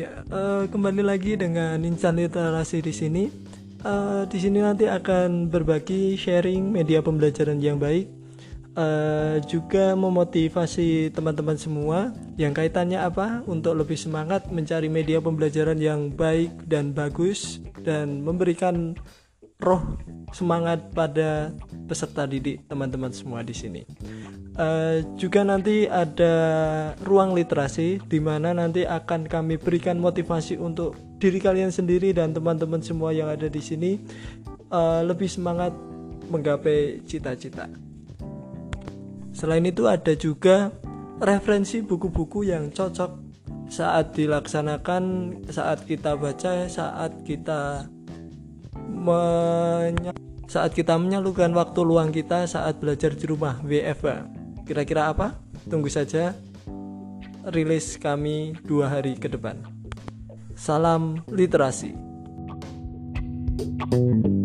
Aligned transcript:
uh, 0.00 0.64
kembali 0.72 1.04
lagi 1.04 1.36
dengan 1.36 1.76
Insan 1.84 2.16
Literasi 2.16 2.80
di 2.80 2.92
sini. 2.92 3.24
Uh, 3.82 4.24
di 4.30 4.38
sini 4.38 4.62
nanti 4.62 4.86
akan 4.86 5.50
berbagi 5.50 6.14
sharing 6.14 6.70
media 6.70 7.02
pembelajaran 7.02 7.58
yang 7.58 7.82
baik, 7.82 8.06
uh, 8.78 9.42
juga 9.44 9.98
memotivasi 9.98 11.10
teman-teman 11.10 11.58
semua 11.58 12.14
yang 12.38 12.54
kaitannya 12.54 13.02
apa 13.02 13.42
untuk 13.50 13.74
lebih 13.74 13.98
semangat 13.98 14.46
mencari 14.48 14.86
media 14.86 15.18
pembelajaran 15.18 15.76
yang 15.82 16.14
baik 16.14 16.54
dan 16.70 16.94
bagus 16.94 17.58
dan 17.82 18.22
memberikan 18.22 18.94
roh 19.58 19.98
semangat 20.30 20.94
pada 20.94 21.50
peserta 21.86 22.26
didik 22.26 22.66
teman-teman 22.66 23.10
semua 23.10 23.42
di 23.42 23.54
sini. 23.54 23.82
Uh, 24.52 25.00
juga 25.16 25.40
nanti 25.40 25.88
ada 25.88 26.34
ruang 27.00 27.32
literasi 27.32 28.04
di 28.04 28.20
mana 28.20 28.52
nanti 28.52 28.84
akan 28.84 29.24
kami 29.24 29.56
berikan 29.56 29.96
motivasi 29.96 30.60
untuk 30.60 30.92
diri 31.16 31.40
kalian 31.40 31.72
sendiri 31.72 32.12
dan 32.12 32.36
teman-teman 32.36 32.84
semua 32.84 33.16
yang 33.16 33.32
ada 33.32 33.48
di 33.48 33.62
sini 33.64 33.96
uh, 34.68 35.00
lebih 35.00 35.28
semangat 35.28 35.72
menggapai 36.28 37.00
cita-cita. 37.08 37.68
Selain 39.32 39.64
itu 39.64 39.88
ada 39.88 40.12
juga 40.12 40.68
referensi 41.22 41.80
buku-buku 41.80 42.44
yang 42.44 42.68
cocok 42.68 43.22
saat 43.72 44.12
dilaksanakan, 44.12 45.04
saat 45.48 45.88
kita 45.88 46.12
baca, 46.20 46.68
saat 46.68 47.24
kita 47.24 47.88
saat 50.52 50.76
kita 50.76 51.00
menyalurkan 51.00 51.48
waktu 51.56 51.80
luang 51.80 52.12
kita 52.12 52.44
saat 52.44 52.76
belajar 52.76 53.16
di 53.16 53.24
rumah 53.24 53.56
WFH. 53.64 54.28
Kira-kira 54.68 55.08
apa? 55.08 55.40
Tunggu 55.64 55.88
saja 55.88 56.36
rilis 57.48 57.96
kami 57.96 58.52
dua 58.60 58.92
hari 58.92 59.16
ke 59.16 59.32
depan. 59.32 59.56
Salam 60.52 61.24
literasi. 61.32 61.96
thank 63.92 64.24
you 64.24 64.41